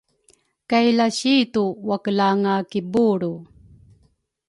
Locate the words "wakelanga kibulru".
1.87-3.33